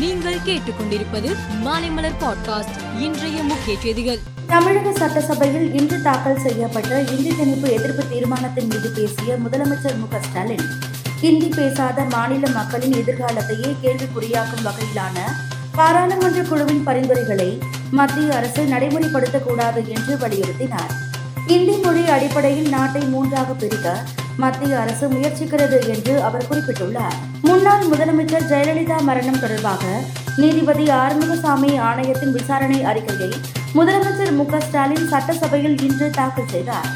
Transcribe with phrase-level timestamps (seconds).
[0.00, 4.18] நீங்கள் கேட்டுக்கொண்டிருப்பது மாலைமலர் பாட்காஸ்ட் இன்றைய முக்கிய செய்திகள்.
[4.46, 10.64] தமிழக சட்டசபையில் இன்று தாக்கல் செய்யப்பட்ட இந்தி திணிப்பு எதிர்ப்பு தீர்மானத்தின் மீது பேசிய முதலமைச்சர் மு ஸ்டாலின்
[11.20, 15.18] இந்தி பேசாத மாநில மக்களின் எதிர்காலத்தையே கேள்விக்குறியாக்கும் வகையிலான
[15.74, 17.58] பாராளுமன்ற குழுவின் பரிந்துரைகளை
[17.90, 20.94] மத்திய அரசு நடைமுறைப்படுத்தக்கூடாது என்று வலியுறுத்தினார்.
[21.46, 24.02] இந்தி மொழி அடிப்படையில் நாட்டை மூன்றாக பிரிக்க
[24.36, 27.29] மத்திய அரசு முயற்சிக்கிறது என்று அவர் குறிப்பிட்டுள்ளார்.
[27.42, 30.02] முன்னாள் முதலமைச்சர் ஜெயலலிதா மரணம் தொடர்பாக
[30.36, 33.30] நீதிபதி ஆறுமுகசாமி ஆணையத்தின் விசாரணை அறிக்கையை
[33.74, 36.88] முதலமைச்சர் மு ஸ்டாலின் சட்டசபையில் இன்று தாக்கல் செய்தார்.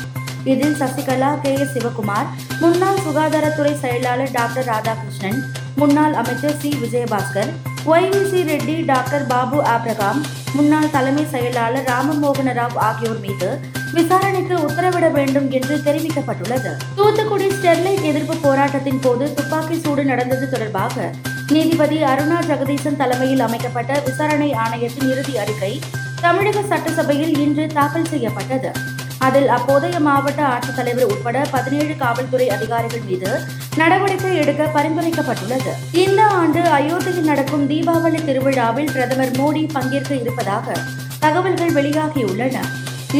[0.44, 2.26] இதில் சசிகலா கே எஸ் சிவகுமார்
[2.60, 5.44] முன்னாள் சுகாதாரத்துறை செயலாளர் டாக்டர் ராதாகிருஷ்ணன்
[5.76, 6.74] முன்னாள் அமைச்சர் C.
[6.82, 7.52] Vijayabaskar
[7.84, 10.20] YVC Reddy doctor Babu Abraham
[10.52, 13.60] முன்னாள் தலைமை செயலாளர் ராமமோகன ராவ் ஆகியோர் மீது
[13.92, 16.70] விசாரணைக்கு உத்தரவிட வேண்டும் என்று தெரிவிக்கப்பட்டுள்ளது.
[16.96, 17.33] தூத்துக்குடி
[17.64, 21.04] ஸ்டெர்லைட் எதிர்ப்பு போராட்டத்தின் போது துப்பாக்கி சூடு நடந்தது தொடர்பாக
[21.52, 25.80] நீதிபதி அருணா ஜெகதீசன் தலைமையில் அமைக்கப்பட்ட விசாரணை ஆணையத்தின் இறுதி அறிக்கை
[26.20, 28.70] தமிழக சட்டசபையில் இன்று தாக்கல் செய்யப்பட்டது.
[29.18, 33.32] அதில் அப்போதைய மாவட்ட ஆட்சித்தலைவர் உட்பட பதினேழு காவல்துறை அதிகாரிகள் மீது
[33.76, 35.74] நடவடிக்கை எடுக்க பரிந்துரைக்கப்பட்டுள்ளது.
[36.04, 40.76] இந்த ஆண்டு அயோத்தியில் நடக்கும் தீபாவளி திருவிழாவில் பிரதமர் மோடி பங்கேற்க இருப்பதாக
[41.18, 42.58] தகவல்கள் வெளியாகியுள்ளன.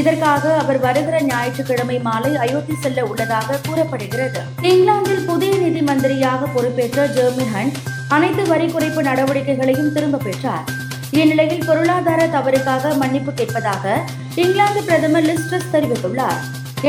[0.01, 4.41] இதற்காக அவர் வருகிற ஞாயிற்றுக்கிழமை மாலை அயோத்தி செல்ல உள்ளதாக கூறப்படுகிறது.
[4.71, 7.79] இங்கிலாந்தில் புதிய நிதி மந்திரியாக பொறுப்பேற்ற ஜெர்மி ஹண்ட்
[8.09, 10.65] அனைத்து வரி குறைப்பு நடவடிக்கைகளையும் திரும்ப பெற்றார்.
[11.11, 13.97] இந்நிலையில் பொருளாதார தவறுக்காக மன்னிப்பு கேட்பதாக
[14.35, 16.41] இங்கிலாந்து பிரதமர் லிஸ்ட்ரஸ் தெரிவித்துள்ளார்.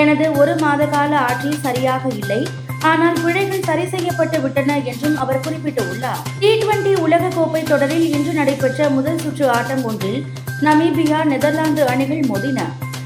[0.02, 2.47] எனது ஒரு மாத கால ஆட்சி சரியாக இல்லை.
[2.92, 6.23] ஆனால் பிழைகள் சரி செய்யப்பட்டு விட்டன என்றும் அவர் குறிப்பிட்டுள்ளார்.
[6.40, 10.19] டி டுவெண்டி உலக கோப்பை தொடரில் இன்று நடைபெற்ற முதல் சுற்று ஆட்டம் ஒன்றில்
[10.67, 12.59] நமீபியா நெதர்லாந்து அணிகள் மோதின.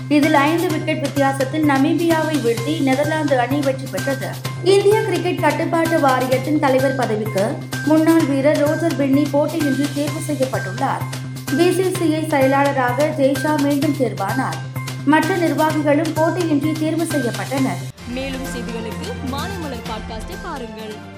[0.09, 4.27] இதில் ஐந்து விக்கெட் வித்தியாசத்தில் நமீபியாவை வீழ்த்தி நெதர்லாந்து அணி வெற்றி பெற்றது.
[4.63, 7.51] இந்திய கிரிக்கெட் கட்டுப்பாட்டு வாரியத்தின் தலைவர் பதவிக்கு
[7.85, 11.03] முன்னாள் வீரர் ரோஜர் பின்னி போட்டியின்றி தேர்வு செய்யப்பட்டுள்ளார்.
[11.57, 14.59] பிசிசிஐ செயலாளராக ஜெய்ஷா மீண்டும் தேர்வானார்.
[15.05, 17.81] மற்ற நிர்வாகிகளும் போட்டியின்றி தேர்வு செய்யப்பட்டனர்.
[18.07, 19.07] மேலும் செய்திகளுக்கு
[19.89, 21.17] பாட்காஸ்டை பாருங்கள்.